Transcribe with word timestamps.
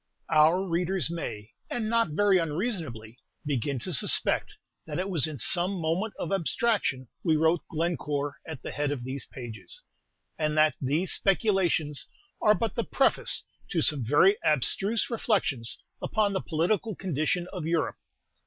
Our 0.31 0.63
readers 0.67 1.11
may, 1.11 1.51
and 1.69 1.87
not 1.87 2.09
very 2.09 2.39
unreasonably, 2.39 3.19
begin 3.45 3.77
to 3.81 3.93
suspect 3.93 4.55
that 4.87 4.97
it 4.97 5.11
was 5.11 5.27
in 5.27 5.37
some 5.37 5.73
moment 5.79 6.15
of 6.17 6.31
abstraction 6.31 7.07
we 7.23 7.35
wrote 7.35 7.61
"Glencore" 7.69 8.39
at 8.43 8.63
the 8.63 8.71
head 8.71 8.89
of 8.89 9.03
these 9.03 9.27
pages, 9.27 9.83
and 10.39 10.57
that 10.57 10.73
these 10.81 11.11
speculations 11.11 12.07
are 12.41 12.55
but 12.55 12.73
the 12.73 12.83
preface 12.83 13.43
to 13.69 13.83
some 13.83 14.03
very 14.03 14.37
abstruse 14.43 15.11
reflections 15.11 15.77
upon 16.01 16.33
the 16.33 16.41
political 16.41 16.95
condition 16.95 17.47
of 17.53 17.67
Europe. 17.67 17.97